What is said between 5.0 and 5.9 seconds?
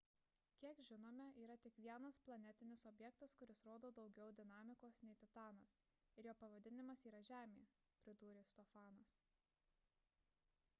nei titanas